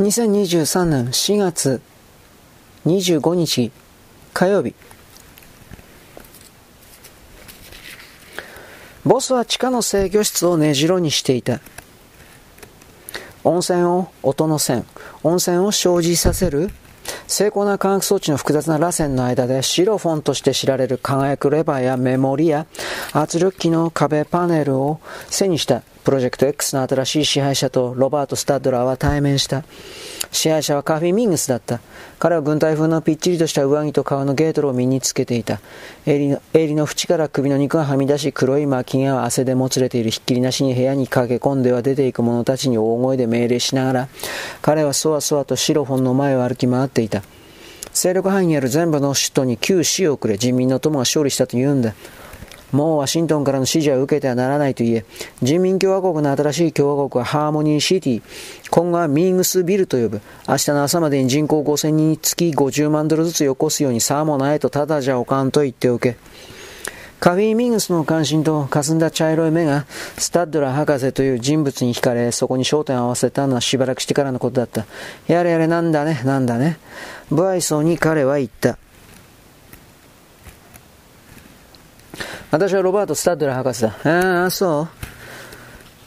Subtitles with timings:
[0.00, 1.82] 2023年4月
[2.86, 3.70] 25日
[4.32, 4.74] 火曜日。
[9.04, 11.60] ボスは地下の制御室を根城にしていた。
[13.44, 14.86] 温泉を音の線
[15.22, 16.70] 温泉を生じさせる。
[17.26, 22.66] 精巧な化学装置の複雑な螺旋の間でシロフォンとして知られる輝くレバーやメモリや
[23.12, 24.98] 圧力機の壁パネルを
[25.28, 25.82] 背にした。
[26.04, 29.64] プロジェクト X の新しい支配者とロバート・スタッドラーは対面した。
[30.32, 31.80] 支配者はカフィ・ミングスだった。
[32.18, 35.60] 彼は軍隊風のぴっちりとした上着と革のゲートルを身につけていた。
[36.06, 44.08] 襟の襟の縁から首の肉がはみ出し、黒い巻きが汗でもつれているひっきりなしに部屋に駆け込んでは出ていく者たちに大声で命令しながら、
[44.62, 47.22] 彼はそわそわとシロフォンの前を歩き回っていた。
[47.92, 51.94] 勢力範囲にある全部の首都に旧死をくれ、人民の友が勝利したと言うんだ。
[52.72, 55.04] もうワシントンからの指示は受けてはならないと言え、
[55.42, 58.22] 人民共和国の新しい共和国はハーモニーシティ、
[58.70, 66.16] 今後はミーグスビルと呼ぶ、明日の朝までに人口5000人に月50万ドルずつよこすようにさもないとただじゃおかんと言っておけ。
[67.20, 69.84] カフィー・ミングスの関心と霞んだ茶色い目が
[70.16, 74.86] スタッドラ博士という人物に惹かれ、そこに焦点を合わせたのはしばらくしてからのことだった。
[75.26, 76.78] やれやれなんだね、なんだね。
[77.28, 78.78] 不愛想に彼は言った。
[82.50, 83.96] 私はロバート・スタッドラ博士だ。
[84.04, 84.88] ああ、そう。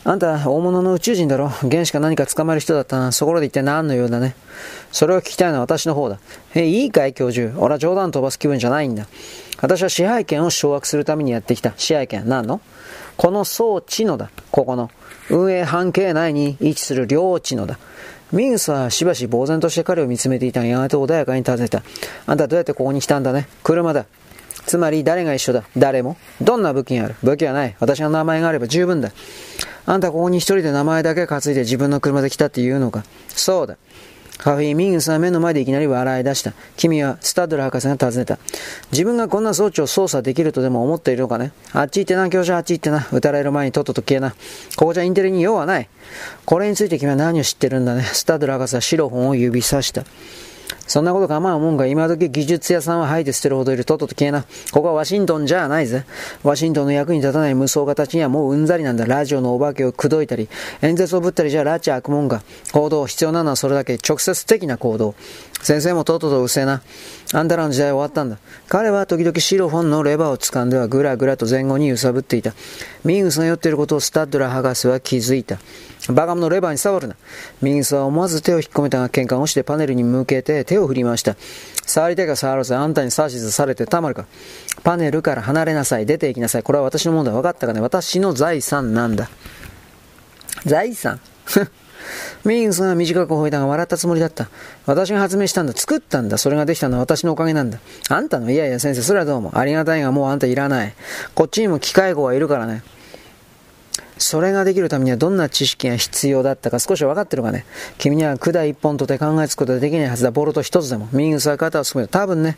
[0.06, 3.14] あんた、大物の宇宙人だろ原子か何か捕まえる人だったな。
[3.14, 4.36] そこで一体何のようだね。
[4.92, 6.20] それを聞きたいのは私の方だ。
[6.56, 7.58] え、いいかい、教授。
[7.58, 9.08] 俺は冗談飛ばす気分じゃないんだ。
[9.62, 11.74] 私は支配権を掌握するためにやってきた。
[11.78, 12.28] 支配権。
[12.28, 12.60] 何の？
[13.16, 14.30] この装置のだ。
[14.52, 14.92] ここの。
[15.30, 17.80] 運営半径内に位置する領地のだ。
[18.34, 21.82] ミンスはしばし呆然として彼を見つめていたが、やがて穏やかに尋ねた。
[22.26, 24.06] あんたどうやってここに来たんだね車だ。
[24.74, 25.66] つまり誰が一緒だ？
[25.78, 26.18] 誰も？
[26.42, 27.16] どんな武器がある？
[27.22, 27.76] 武器はない。
[27.80, 29.12] 私の名前があれば十分だ。
[29.86, 33.04] あんたここに一人で名前だけ担いで自分の車で来たって言うのか？
[33.28, 33.78] そうだ。
[34.40, 36.54] カフィー・ミングスは目の前でいきなり笑い出した。
[36.76, 38.40] 君はスタッドラ博士が尋ねた。
[38.92, 41.52] 自分がこんな装置を操作できるとでも思っているのかね？
[41.72, 43.08] あっち行ってな、教授あっち行ってな。
[43.12, 44.32] 撃たれる前にとっとと消えな。
[44.76, 45.88] ここじゃインテリに用はない。
[46.46, 48.02] これについて君は何を知ってるんだね？
[48.02, 50.04] スタッドラ博士は白本を指さした。
[50.88, 54.46] そんなこと構うもんが今時技術屋さんは吐いて捨てるほどいるとっとと消えな。
[54.72, 56.06] ここはワシントンじゃないぜ。
[56.44, 59.06] ワシントンの役に立たない無双家たちにはもううんざりなんだ。
[59.06, 60.50] ラジオのお化けを口説いたり、
[60.82, 62.44] 演説をぶったりじゃラチ悪もんが。
[62.72, 65.16] 行動、必要なのはそれだけ直接的な行動。
[65.62, 66.82] 先生もとっととうせえな。
[67.34, 68.38] あんたらの時代は終わったんだ。
[68.68, 72.54] 彼は時々シロフォンのレバーを掴んではぐらぐらと前後に揺さぶっていた。
[73.06, 75.58] ミングスが酔っていることをスタッドラ博士は気づいた。
[76.10, 77.16] バカ者レバーに触るな。
[77.62, 81.36] ミングスは思わず手を引っ込めたが、喧嘩をしてパネルに向けて手を振りました。
[81.86, 84.26] 触りたいか触らず、あんたに指図されてたまるか。
[84.84, 86.08] パネルから離れなさい。
[86.08, 86.64] 出て行きなさい。
[86.64, 87.32] これは私のものだ。
[87.34, 89.30] 分かったかね私の財産なんだ。
[90.66, 91.20] 財産？
[92.44, 94.50] ミングスが短く吠えたが笑ったつもりだった。
[94.88, 95.74] 私が発明したんだ。
[95.74, 96.40] 作ったんだ。
[96.40, 97.80] それができたのは私のおかげなんだ。
[98.10, 98.50] あんたの？
[98.50, 99.58] いやいや先生、それはどうも。
[99.58, 100.94] ありがたいがもうあんたいらない。
[101.36, 102.82] こっちにも機械語はいるからね。
[104.24, 107.66] それができるためにはどんな知識が必要だったか少し分かってるかね。
[107.98, 110.32] 君には管一本とて考えつくことはできないはずだ。
[110.32, 111.10] ボルト一つでも。
[111.12, 112.22] ミングスは肩をすくめた。
[112.22, 112.58] 多分ね。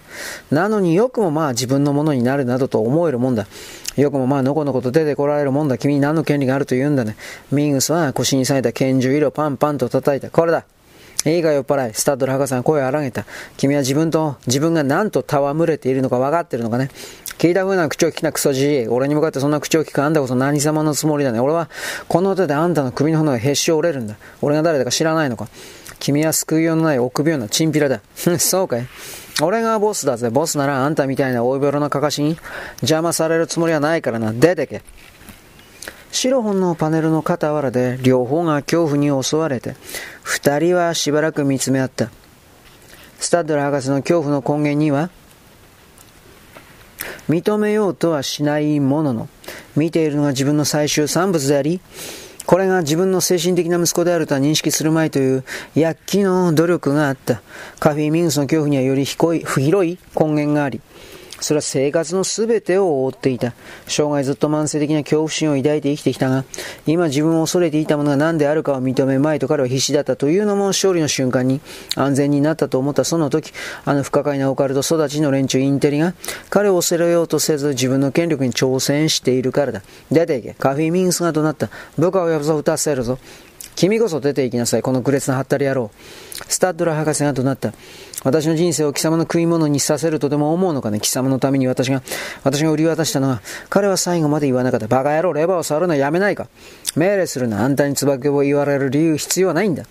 [0.51, 3.47] なのによくもまあ自分のものになるなどと思えるもんだ。
[3.97, 5.77] よくもまあのこのこと出てこられるもんだ。
[5.77, 7.15] 君に何の権利があると言うんだね。
[7.51, 10.29] ミングスは腰に裂いた拳銃色パンパンと叩いた。
[10.29, 10.65] これだ。
[11.25, 11.93] いいか酔っ払い。
[11.95, 13.25] スタッドの博士が声を荒げた。
[13.57, 16.91] 君は自分と、自分が何と戯れているのか分かってるのかね。
[17.37, 18.87] 聞いた風な口を聞きなクソじい。
[18.87, 21.39] 俺に向かってそんな口を聞くあんたこそ何様のつもりだね。
[21.39, 21.69] 俺は、
[22.07, 24.15] この手であんたの首の骨がへし折れるんだ。
[24.41, 25.47] 俺が誰だか知らないのか。
[25.99, 28.01] 君は救いようのない臆病なチンピラだ。
[28.39, 28.87] そうかい。
[29.41, 30.29] 俺がボスだぜ。
[30.29, 32.37] ボスならあんたみたいな大病のかかしに
[32.81, 34.31] 邪魔されるつもりはないからな。
[34.31, 34.81] 出てけ。
[36.11, 39.75] 白本のパネルの傍らで両方が恐怖に襲われて、
[40.23, 42.09] 二人はしばらく見つめ合った。
[43.19, 45.09] スタッドラ博士の恐怖の根源には、
[47.29, 49.29] 認めようとはしないものの、
[49.75, 51.81] 見ているのが自分の最終産物であり、
[52.45, 55.43] これが自分の精神的な息子であるとは認識するまいという
[55.73, 57.41] 躍起の努力があった。
[57.79, 60.79] カフィ・ミングスの恐怖にはより広い根源があり、
[61.39, 63.53] それは生活の全てを覆っていた。
[63.87, 66.45] 生涯ずっと慢性的な恐怖心を抱いて生きてきたが、
[66.85, 71.61] 今自分を恐れていたものが何であるかを認めまいと彼は必死だったというのも勝利の瞬間に
[71.95, 73.51] 安全になったと思ったその時、
[73.83, 76.13] あの不可解なオカルト育ちの連中インテリが
[76.49, 79.81] 彼を恐れようとせず自分の権力に挑戦しているからだ。
[80.11, 80.53] 出ていけ。
[80.53, 81.69] カフィミングスが怒鳴った。
[81.97, 83.19] 部下を呼ぶぞ、撃たせるぞ。
[83.75, 85.91] 君こそ出て行きなさい、この愚劣なハッタリ野郎。
[86.47, 87.73] スタッドラ博士が怒鳴った。
[88.23, 90.99] 私の人生を貴様の食い物にさせるとでも思うのかね？
[90.99, 92.01] 貴様のために私が、
[92.43, 94.87] 私が売り渡したのは、彼は最後まで言わなかった。
[94.87, 96.47] バカ野郎、レバーを触るのはやめないか？
[96.95, 97.63] 命令するな。
[97.63, 99.83] あんたに椿を言われる理由必要はないんだ。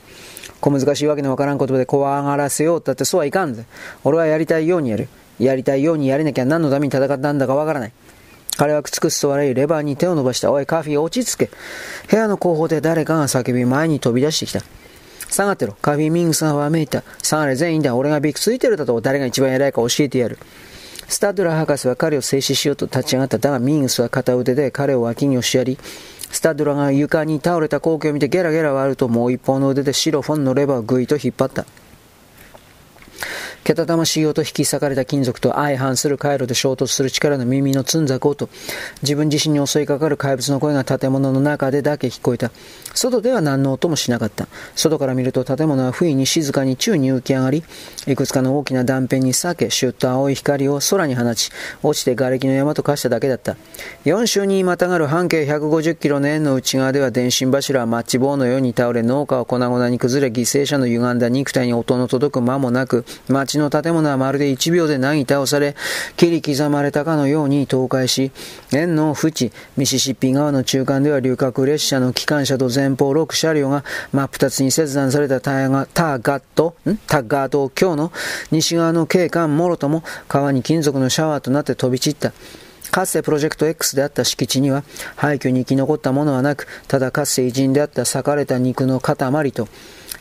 [0.61, 3.67] 小難しいわけのわからん言葉で怖がらせようったってそうはいかんぜ。
[4.03, 5.09] 俺はやりたいようにやる。
[5.39, 7.93] やりたいようにやれなきゃ何のために戦ったんだかわからない。
[8.57, 10.53] 彼はくつくつと笑い、レバーに手を伸ばした。
[10.53, 11.51] おい、カフィー落ち着け。
[12.09, 14.61] 部屋の後方で誰かが叫び、前に飛び出してきた。
[15.31, 15.73] 下がってろ。
[15.83, 17.03] カフィーミングさんはめいた。
[17.23, 17.97] 下がれ、全員だ。
[17.97, 20.39] 俺がビクついてるだと誰が一番偉いか教えてやる。
[21.09, 23.39] スタッドラー博士は彼を制止しようと立ち上がった。
[23.39, 25.79] だがミングスは片腕で彼を脇に押しやり、
[26.31, 31.67] スタッドラが床に倒れた光景を見てゲラゲラ割るともう一方の腕で白フォンのレバーをぐいと引っ張った。
[33.65, 38.49] けたたましいよと引き裂かれた金属と相反する回路で衝突する力の耳のつんざこうと、
[39.03, 42.51] 自分自身に襲いかかる怪物の声が建物の中でだけ聞こえた。
[42.95, 44.47] 外では何の音もしなかった。
[44.77, 47.65] 外から見ると建物は不意に静かに宙に浮き上がり、
[48.07, 51.51] いくつかの大きな断片に裂け、シュッと青い光を空に放ち、
[51.83, 53.57] 落ちて瓦礫の山と化しただけだった。
[54.05, 63.05] 4州にまたがる半径150キロの円の内側では電信柱はマッチ棒のように倒れ、農家は粉々に崩れ、犠牲者の歪んだ肉体に音の届く間もなく、
[63.55, 65.77] 町の建物はまるで1秒でなぎ倒され、
[66.17, 68.33] 切り刻まれたかのように倒壊し、
[68.73, 76.97] 円の淵、ミシシッピ川の中間では旅客列車の機関車と前方6車両が真っ二つに切断されたタガタガット、ん？
[77.07, 78.13] タガート橋の
[78.51, 82.33] 西側の景観もろとも川に金属のシャワーとなって飛び散った。
[82.95, 84.85] かつてプロジェクト X であった敷地には
[85.17, 89.17] 廃墟に生き残ったものはなく、ただかつて偉人であった裂かれた肉の塊
[89.51, 89.69] と、悲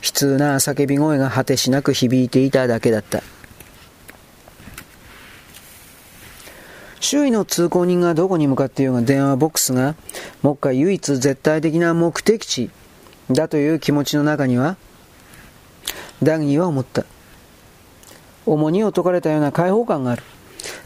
[0.02, 3.22] 痛な叫び声が果てしなく響いていただけだった。
[7.00, 9.94] 周囲の通行人がどこに向かっていようが電話ボックスが、
[10.42, 12.72] 目下唯一絶対的な目的地
[13.30, 14.78] だという気持ちの中には、
[16.24, 17.06] ダギーは思った。
[18.48, 20.24] 重荷を解かれたような解放感がある。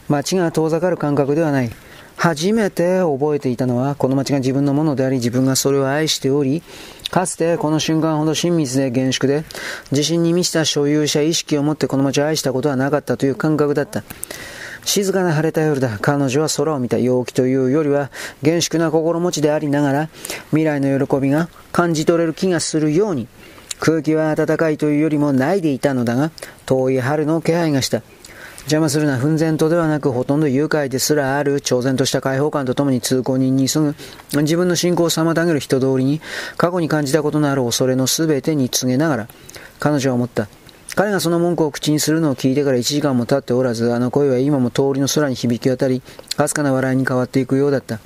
[0.08, 1.70] 街が遠ざかる感覚ではない。
[2.16, 6.64] 初めて覚えていたのは、この街が自分のものであり、自分がそれを愛しており、
[7.10, 9.44] かつてこの瞬間ほど親密で厳粛で、
[9.92, 14.02] 自信に満ちた所有者意識を持ってこの街を愛したことはなかったという感覚だった。
[14.84, 15.98] 静かな晴れた夜だ。
[16.00, 18.10] 彼女は空を見た陽気というよりは、
[18.42, 20.08] 厳粛な心持ちでありながら、
[20.50, 23.28] 未来の喜びが感じ取れる気がするように、
[23.78, 26.32] 空気は暖かいというよりもないでいたのだが、
[26.66, 28.02] 遠い春の気配がした。
[28.68, 33.94] 邪魔するな、奮然とではなく、ほとんど愉快ですらある、挑然とした解放感とともに通行人に急ぐ、
[34.42, 36.20] 自分の信仰を妨げる人通りに、
[36.58, 39.28] 過去に感じたことのある恐れの全てに告げながら、
[39.80, 40.48] 彼女は思った。
[40.96, 46.02] 彼がその文句を口にするのを聞いてから1時間も経っておらず、あの声は今も通りの空に響き渡り、
[46.36, 48.00] かすかな笑いに変わっていくようだった。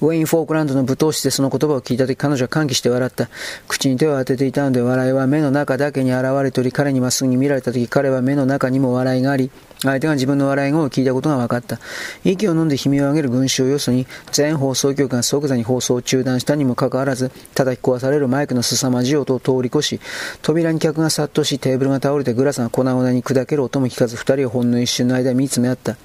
[0.00, 3.28] ウェイン・フォークランドの舞踏室でその言葉を聞いたとき彼女は歓喜して笑った。
[3.66, 9.50] 口に手を当てていたので笑いは目の中だけに現れており、彼にまっすぐに見られたとき彼は目の中にも笑いがあり、
[9.82, 11.78] 相手が自分の笑い声を聞いたことが分かった。
[12.24, 20.00] 息を飲んで悲鳴を上げる群衆をよそに、全放送局が即座に放送を中断したにもかかわらず、叩き壊されるマイクの凄まじい音を通り越し、
[20.42, 25.96] 扉に客が殺到し、テーブルが倒れてグラスが粉々に砕ける音も聞かず、二人はほんの一瞬の間見つめ合った。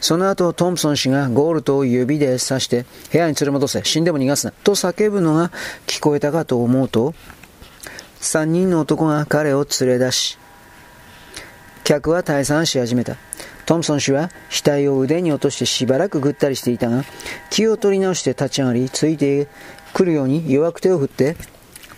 [0.00, 5.50] その後、トンプソン氏がゴールドを指で指して、部屋に連れ戻せ、死んでも逃がすな、と叫ぶのが
[5.86, 7.14] 聞こえたかと思うと、
[8.20, 10.38] 三人の男が彼を連れ出し、
[11.84, 13.16] 客は退散し始めた。
[13.66, 17.04] トムソン氏は額を腕に落としてしばらくぐったりしていたが、
[17.50, 19.48] 気を取り直して立ち上がり、ついて
[19.92, 21.36] くるように弱く手を振って、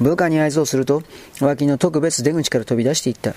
[0.01, 1.02] 部下に合図をすると、
[1.41, 3.35] 脇の特別出口から飛び出していった。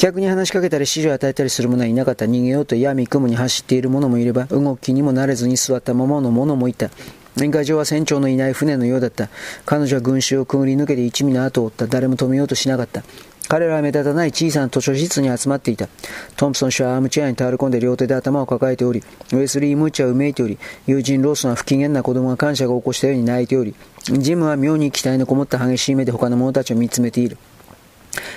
[0.00, 2.24] 客に話しかけたり指示を与えたりする者はいなかった。
[2.24, 6.88] 逃げようと闇雲に走っている者もいれば、動きにも慣れずに座ったままの者もいた。
[7.36, 9.28] 宴会場は船長のいない船のようだった。
[9.66, 11.86] 彼女は群衆をくぐり抜けて一味の後を追った。
[11.86, 13.02] 誰も止めようとしなかった。
[13.46, 15.86] 彼らは目立たない小さな図書室に集まっていた。
[16.34, 19.02] トンプソン氏はアームチェアに倒れ込んで両手で頭を抱えており、
[19.32, 27.36] ウェスリー・ムーチはうめいており、友人ローソンは不機嫌な子供が感謝を起こしたように泣いており、ジムは妙に期待のこもった激しい目で他の者たちを見つめている。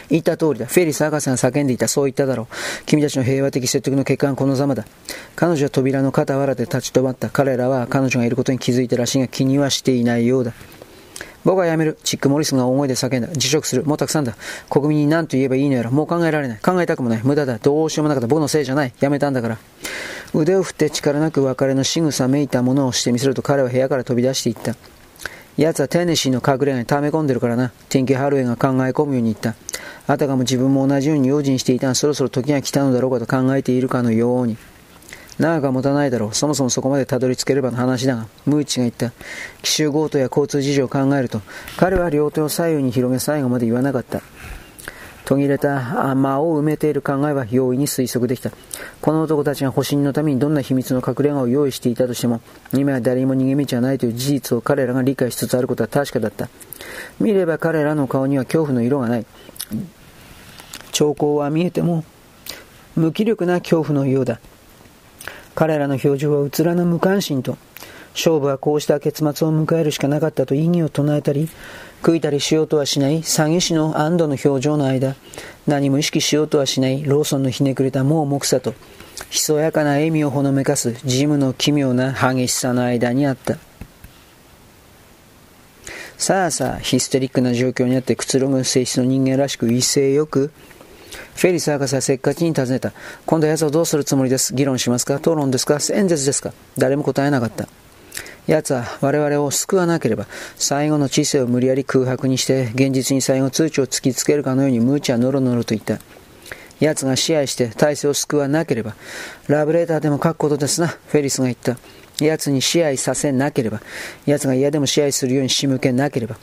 [0.09, 0.65] 言った通りだ。
[0.65, 1.87] フェリス博士が叫んでいた。
[1.87, 2.85] そう言っただろう。
[2.85, 4.85] 君たちの平和的説得の結果はこのざまだ。
[5.35, 7.29] 彼女は扉の傍らで立ち止まった。
[7.29, 10.53] 彼らは彼女がいることに気づいたらしいが気にはしていないようだ。
[11.45, 11.97] 僕は辞める。
[12.03, 13.27] チック・モリスが大声で叫んだ。
[13.33, 13.83] 辞職する。
[13.83, 14.35] もうたくさんだ。
[14.69, 15.91] 国民に何と言えばいいのやら。
[15.91, 16.59] もう考えられない。
[16.59, 17.21] 考えたくもない。
[17.23, 17.57] 無駄だ。
[17.57, 18.27] どうしようもなかった。
[18.27, 18.93] 僕のせいじゃない。
[18.99, 19.57] 辞めたんだから。
[20.33, 24.75] 腕を振って力なく別れの仕草めいたものをしてみせると彼は部屋から飛び出していった。
[25.57, 27.71] 奴はテネシーの隠れ家に溜め込んでるからな。
[27.89, 29.53] ティンキー・ハルウェイが考え込むように言った。
[30.07, 34.57] あたかも自分も同じように用心していたが、そろそろ時が来たのだろうかと考えているかのように。
[35.39, 36.33] 長くは持たないだろう。
[36.35, 39.11] そもそもそこまでたどり着ければの話だが、ムーチが言った。
[39.61, 41.41] 奇襲強盗や交通事情を考えると、
[41.77, 44.21] 彼は両手を左右に広げ最後まで言わなかった。
[45.25, 48.51] 途切れた間を埋めている考えは容易に推測できた。
[49.01, 52.41] この男たちが保身のためにどんな秘密の隠れ家を用意していたとしても、
[52.73, 56.49] 今や誰にも逃げ道はないという事実を彼らが理解しつつあることは確かだった。
[57.19, 59.25] 見れば彼らの顔には恐怖の色がない。
[60.91, 62.03] 兆候は見えても、
[62.95, 64.39] 無気力な恐怖のようだ。
[65.55, 67.57] 彼らの表情はうつらな無関心と、
[68.13, 71.49] 勝負はこうした結末を迎えるしかなかったと意義を唱えたり、
[72.03, 75.15] 悔いたりしようとはしない詐欺師の安堵の表情の間、
[75.65, 78.73] 何も意識しようとはしないローソンのひねくれた盲目さと、
[79.29, 83.57] ひそやかな笑みをほのめかすジムの奇妙な激しさの間にあった。
[86.23, 90.53] さあさあ、ヒステリックな状況にあってくつろぐ性質の人間らしく威勢よく、
[91.35, 92.93] フェリス博士はせっかちに尋ねた。
[93.25, 94.55] 今度は奴をどうするつもりです？
[94.55, 95.15] 議論しますか？
[95.15, 95.79] 討論ですか？
[95.93, 96.53] 演説ですか？
[96.77, 97.67] 誰も答えなかった。
[98.47, 100.25] 奴は我々を救わなければ、
[100.55, 105.99] 最後の知性を無理やり空白にして、現実に最後通知を突きつけるかのように無知はノロノロと言った。
[106.79, 108.95] 奴が支配して体制を救わなければ、
[109.49, 111.75] ラブレーターでも書くことですな、フェリスが言った。
[112.19, 113.81] 奴に支配させなければ、
[114.25, 116.37] 奴が嫌でも支配するように仕向けなければ、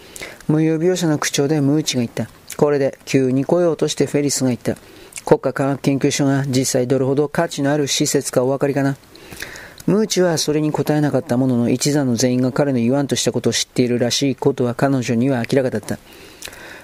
[0.49, 2.29] 無用描写の口調でムーチが言った。
[2.57, 4.77] これで急に来ようとしてフェリスが言った。
[5.25, 8.97] 国家科学研究所が実際どれほど価値のある施設かお分かりかな。
[9.87, 15.99] ムーチはそれに答えなかったものの一座の全員が彼の言わんとしたことを知っているらしいことは彼女には明らかだった。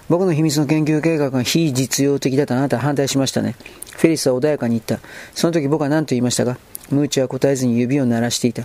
[0.08, 3.56] 僕の秘密の研究計画が非実用的だとあなたは反対しましたね。
[3.96, 5.00] フェリスは穏やかに言った。
[5.34, 6.58] その時僕は何と言いましたか？
[6.90, 8.64] ムーチは答えずに指を鳴らしていた。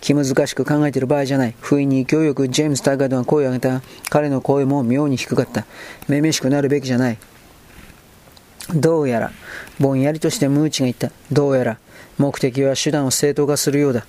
[0.00, 1.54] 気難しく考えている場合じゃない。
[1.60, 3.82] 不意に勢いよくジェームス・タッガードが声を上げた。
[4.10, 5.64] 彼の声も妙に低かった。
[6.08, 7.18] めめしくなるべきじゃない。
[8.74, 9.32] どうやら、
[9.78, 11.12] ぼんやりとしてムーチが言った。
[11.30, 11.78] どうやら、
[12.18, 14.06] 目的は手段を正当化するようだ。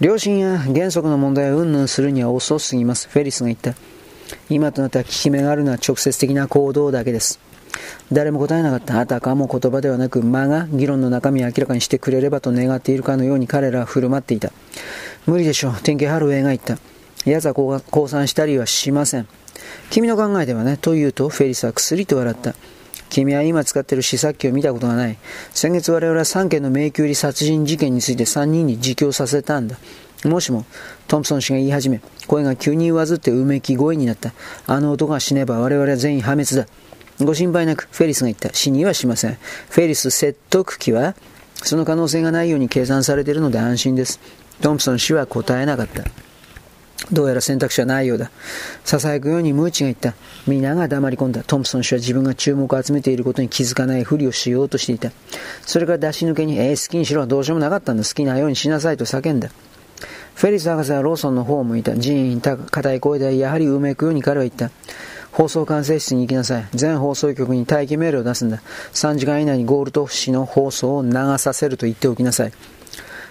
[0.00, 3.08] 良心や原則の問題を云々するには遅すぎます。
[3.08, 3.74] フェリスが言った。
[4.48, 7.40] 今となっては効き目があるのは直接的な行動だけです。
[8.12, 9.00] 誰も答えなかった。
[9.00, 14.52] あたかも言葉ではなく、間が議論の中身を明らかにしてくれればと願っているかのように彼らは振る舞っていた。
[15.26, 15.74] 無理でしょう。
[15.82, 16.78] 天気ハルウェイが言った。
[17.24, 19.28] 奴は降参したりはしません。
[19.90, 22.54] 君の考えではね、と言うと、フェリスは薬と笑った。
[23.10, 25.18] 君は今使っている試作機を見たことがない。
[25.52, 29.78] 先月我々は3件の迷宮入り殺人事件について3人に自供させたんだ。
[30.24, 30.64] もしも、
[31.06, 34.32] トンプソン氏が言い始め、声が急に上ずってうめき声になった。
[34.66, 36.66] あの男が死ねば我々は全員破滅だ。
[37.20, 38.50] ご心配なく、フェリスが言った。
[38.52, 39.38] 死にはしません。
[39.70, 41.14] フェリス説得機は、
[41.62, 44.20] その可能性がないように計算されているので安心です。
[44.60, 46.04] トンプソン氏は答えなかった。
[47.12, 48.30] どうやら選択肢はないようだ。
[48.84, 50.14] 囁くようにムーチが言った。
[50.46, 51.42] 皆が黙り込んだ。
[51.42, 55.10] トンプソン氏は自分が注目を集めていることに気づかないふりをしようとしていた。
[55.62, 57.26] それから出し抜けに、えー、好きにしろ。
[57.26, 58.04] どうしようもなかったんだ。
[58.04, 59.48] 好きなようにしなさいと叫んだ。
[60.34, 61.96] フェリス博士はローソンの方を向いた。
[61.96, 64.70] ジーン、硬い声でやはりうめくように彼は言った。
[65.38, 66.68] 放送管制室に行きなさい。
[66.74, 68.60] 全放送局に待機命令を出すんだ。
[68.92, 72.52] 3時間以内にゴールド氏の放送を流させると言っておきなさい。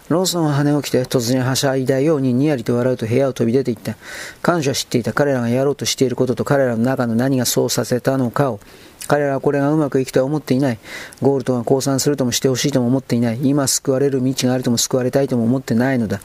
[0.07, 3.97] ローソンは羽起きて突然はしゃいだようににやりと笑うと部屋を飛び出て行った。
[4.41, 8.61] 彼女は知っていた彼らがやろうとしていることと彼らの中の何がそうさせたのかを。
[9.09, 10.79] 彼らはこれがうまくいくとは思っていない。
[11.21, 13.39] ゴールドが降参するともしてほしいとも思っていない。
[13.43, 16.21] 今救われる道があるとも救われたいとも思ってないのだ。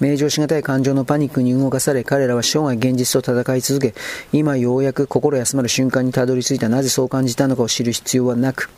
[0.00, 3.94] 名状しがたい感情のパニックに動かされ、彼らは生涯現実と戦い続け、
[4.32, 6.68] 今ようやく心休まる瞬間にたどり着いた。
[6.68, 8.70] なぜそう感じたのかを知る必要はなく、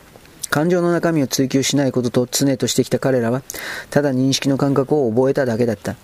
[0.51, 3.43] 感情の中身を追求しないことと常としてきた彼らは、
[3.91, 5.97] ただ認識の感覚を覚えただけだった。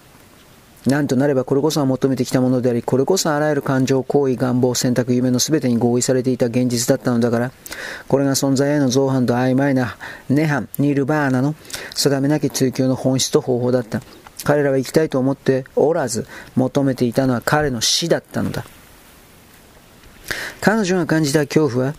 [0.86, 7.52] なんとなればこれこそが求めてきたものであり、これこそあらゆる感情、行為、願望、選択、夢の全てに合意されていた現実だったのだから、
[8.06, 9.96] これが存在への造反と曖昧な
[10.30, 11.54] ネハン、ニルバーナの
[11.94, 14.00] 定めなき追求の本質と方法だった。
[14.44, 18.64] 彼らは行きたいと思っておらず、求めていたのは彼の死だったのだ。
[20.60, 21.94] 彼女が感じた恐怖は、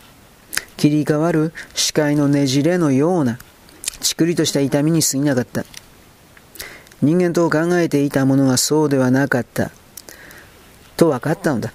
[0.77, 3.37] 切り替わる視界のねじれのような、
[4.01, 5.65] ちくりとした痛みに過ぎなかった。
[7.01, 9.71] 人間と考えていたものがそうではなかった。
[10.97, 11.73] と分かったのだ。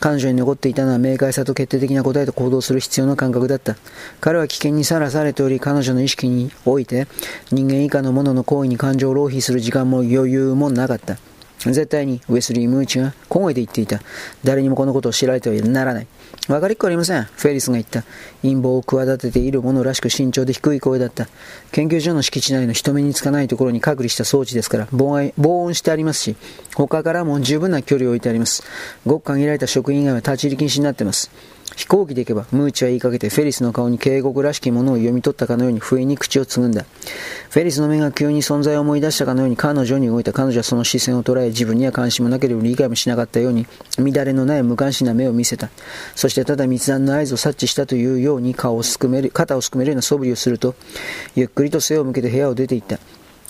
[0.00, 3.76] 彼女に残っていたのは明快さと決定的な答えと行動する必要な感覚だった。
[4.20, 7.06] 彼は危険にさらされており、彼女の意識において、
[7.52, 11.18] 人間以下の者の行為に感情を浪費する時間も余裕もなかった。
[11.58, 14.00] 絶対にウェスリー・ムーチが小声で言っていた。
[14.42, 16.06] 誰にもこのことを知られてはならない。
[16.46, 17.22] 分かりっこありません。
[17.24, 18.02] フェリスが言った。
[18.42, 21.28] 陰謀を企てている者らしく慎重で低い声だった。
[21.70, 26.36] 研究所の敷地内の人目につかないところに隔離した装置ですから、防音してありますし、
[26.74, 28.64] 他からも十分な距離を置いてあります。
[29.06, 31.30] ごく限られた職員以外は立ち入り禁止になっています。
[31.80, 36.84] 飛行機で行けば、ムーチは言いかけてフェリスの顔に警告らしきものを読み取ったかのように不意に口をつぐんだ。
[37.48, 45.70] フェリスの目が急に存在を思い出したかのように彼女に動いた彼女はその視線を捉え自分には関心もなければ理解もしなかったように乱れのない無関心な目を見せた。
[46.14, 50.74] そしてただ密談の合図を察知したというように顔をすくめる、肩をすくめるような素振りをすると、
[51.34, 52.98] ゆっくりと背を向けて部屋を出て行った。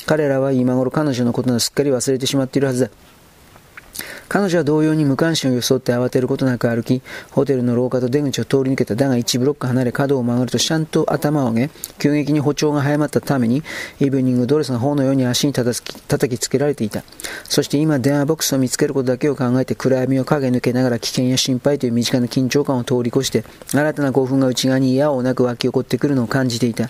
[0.07, 2.91] 彼らは今頃彼女のことなどすっかり忘れてしまっているはずだ。
[4.31, 8.95] 彼女は同様に無関心を装って慌てることなく歩き、ホテルの廊下と出口を通り抜けた。
[8.95, 13.65] だが1ブロック離れ角を曲がるとちゃんと頭を上げ、急激に歩調が早まったために、
[13.99, 17.03] イブニングドレスが頬のように足に叩きつけられていた。
[17.49, 26.89] そして今電話ボックスを見つけることだけを考えて暗闇を影抜けながら危険や心配という身近な緊張感を通り越して、新たな興奮が内側に嫌をなく湧き起こってくるのを感じていた。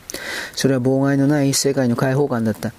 [0.54, 2.74] それは妨害のない世界の開放感だった。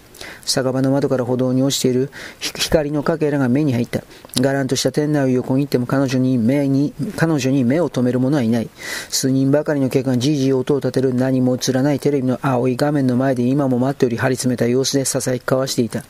[0.46, 4.04] 酒場の窓から歩道に落ちている光のかけらが目に入った。
[4.40, 8.70] がらんとした店内を横切っても彼女に目に、彼女に目を留める者はいない。
[9.10, 16.04] 数人ばかりの客がじいじい音を立てる何も映らないテレビの青い画面の前で今も待っており張り詰めた様子で囁き交わしていた。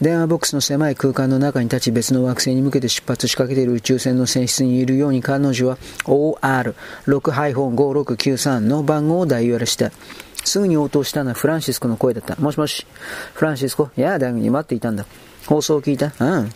[0.00, 9.92] 電話ボックスの狭い空間の中に立ち別の惑星に向けて出発しかけている宇宙船の船室にいるように彼女は OR6-5693 の番号を代わらした。
[10.44, 12.36] すぐに応答したのはフランシスコの声だった。
[12.36, 12.86] もしもし、
[13.34, 15.06] フランシスコ、いや、大学に待っていたんだ。
[15.46, 16.12] 放送を聞いた？
[16.18, 16.52] うん。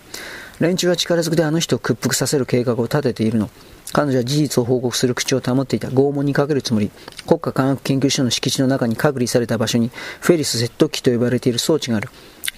[0.61, 3.51] 連中は力ずくであの人を屈服させる計画を立てているの。
[3.93, 5.89] 彼女は事実を報告する口を保っていた。
[5.89, 6.91] 拷問にかけるつもり。
[7.27, 9.91] 国家科学研究所の敷地の中に隔離された場所に、
[10.21, 12.09] フェリス説得機と呼ばれている装置がある。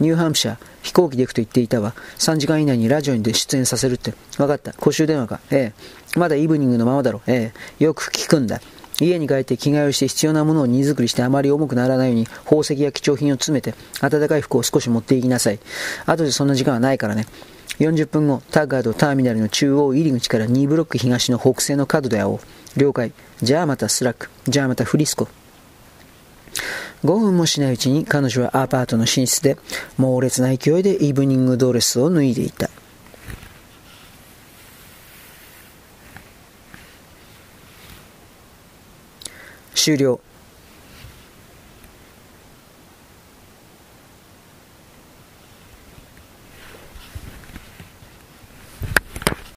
[0.00, 1.94] ニューハンプシャー、飛行機で行くと言っていたわ。
[2.18, 4.14] 3時間以内にラジオに出演させるって。
[4.38, 4.72] わかった。
[4.74, 5.40] 公衆電話か。
[5.50, 6.18] ええ。
[6.18, 7.20] まだイブニングのままだろ。
[7.26, 7.84] ええ。
[7.84, 8.60] よく聞くんだ。
[9.00, 15.60] 家に帰って着替えをして必要なものを荷造りしてあまり重くならないように宝石や貴重品を詰めて暖かい服を少し持っていきなさい。
[16.06, 17.26] 後でそんな時間はないからね。
[17.78, 22.40] 40分後、タッガートターミナルの中央入り口から2ブロック東の北西の角で会おう。
[22.76, 23.12] 了解。
[23.40, 24.30] じゃあまたスラッグ。
[24.48, 25.28] じゃあまたフリスコ。
[27.04, 29.56] 5分もしないうちに彼女はアパートの寝室で
[29.96, 32.68] 猛烈な勢いでイブニングドレスを脱いでいた。
[39.78, 40.20] 終了。